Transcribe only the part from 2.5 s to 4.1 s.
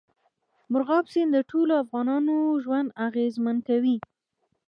ژوند اغېزمن کوي.